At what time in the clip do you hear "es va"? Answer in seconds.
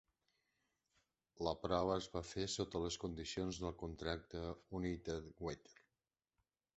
1.97-2.23